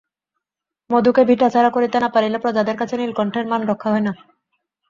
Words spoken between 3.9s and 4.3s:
হয় না।